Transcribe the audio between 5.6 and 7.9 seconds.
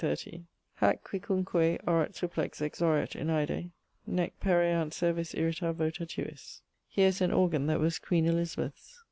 vota tuis. Here is an organ that